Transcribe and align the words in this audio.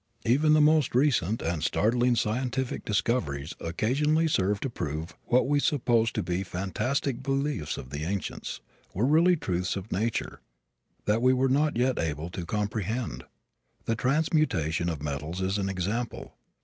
Even 0.25 0.53
the 0.53 0.61
most 0.61 0.95
recent 0.95 1.43
and 1.43 1.61
startling 1.63 2.15
scientific 2.15 2.83
discoveries 2.83 3.53
occasionally 3.59 4.27
serve 4.27 4.59
to 4.61 4.67
prove 4.67 5.09
that 5.09 5.17
what 5.25 5.47
we 5.47 5.59
supposed 5.59 6.15
to 6.15 6.23
be 6.23 6.37
the 6.37 6.43
fantastic 6.43 7.21
beliefs 7.21 7.77
of 7.77 7.91
the 7.91 8.03
ancients 8.03 8.61
were 8.95 9.05
really 9.05 9.35
truths 9.37 9.75
of 9.75 9.91
nature 9.91 10.41
that 11.05 11.21
we 11.21 11.33
were 11.33 11.49
not 11.49 11.77
yet 11.77 11.99
able 11.99 12.31
to 12.31 12.47
comprehend! 12.47 13.25
The 13.85 13.95
transmutation 13.95 14.89
of 14.89 15.03
metals 15.03 15.39
is 15.39 15.59
an 15.59 15.69
example. 15.69 16.33